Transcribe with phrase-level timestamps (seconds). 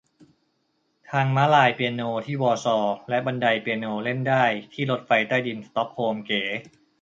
[1.11, 4.43] ทางม้าลายเปียโนที่ วอร์ซอว์ และบันไดเปียโน เล่นได้
[4.73, 6.43] ที่รถไฟใต้ดินสต็อกโฮล์ม เก๋